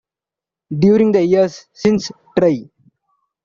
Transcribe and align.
During 0.75 1.11
the 1.11 1.23
years 1.23 1.67
since 1.73 2.09
Try! 2.35 2.67